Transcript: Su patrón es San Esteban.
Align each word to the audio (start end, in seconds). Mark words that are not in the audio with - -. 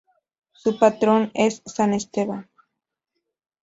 Su 0.53 0.79
patrón 0.79 1.29
es 1.35 1.61
San 1.67 1.93
Esteban. 1.93 2.49